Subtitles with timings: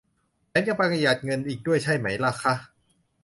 [0.49, 2.53] แถมยังประหยัดเงินอีกด้วยใช่ไหมล่ะคะ